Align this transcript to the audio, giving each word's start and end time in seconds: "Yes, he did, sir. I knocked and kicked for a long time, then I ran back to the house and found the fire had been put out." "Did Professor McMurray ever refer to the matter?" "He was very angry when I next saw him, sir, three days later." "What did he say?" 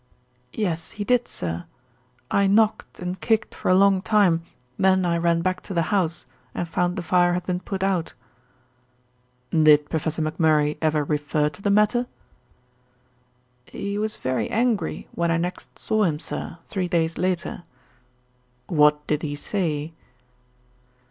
"Yes, 0.53 0.93
he 0.93 1.03
did, 1.03 1.27
sir. 1.27 1.65
I 2.31 2.47
knocked 2.47 2.97
and 2.99 3.21
kicked 3.21 3.53
for 3.53 3.69
a 3.69 3.75
long 3.75 4.01
time, 4.01 4.41
then 4.79 5.05
I 5.05 5.15
ran 5.15 5.43
back 5.43 5.61
to 5.69 5.75
the 5.75 5.83
house 5.93 6.25
and 6.55 6.67
found 6.67 6.95
the 6.95 7.03
fire 7.03 7.33
had 7.35 7.45
been 7.45 7.59
put 7.59 7.83
out." 7.83 8.15
"Did 9.51 9.91
Professor 9.91 10.23
McMurray 10.23 10.79
ever 10.81 11.03
refer 11.03 11.49
to 11.49 11.61
the 11.61 11.69
matter?" 11.69 12.07
"He 13.65 13.99
was 13.99 14.17
very 14.17 14.49
angry 14.49 15.07
when 15.11 15.29
I 15.29 15.37
next 15.37 15.77
saw 15.77 16.03
him, 16.05 16.17
sir, 16.17 16.57
three 16.65 16.87
days 16.87 17.19
later." 17.19 17.61
"What 18.65 19.05
did 19.05 19.21
he 19.21 19.35
say?" 19.35 19.93